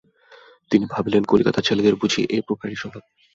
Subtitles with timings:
[0.71, 3.03] তিনি ভাবিলেন, কলিকাতার ছেলেদের বুঝি এই প্রকারই স্বভাব।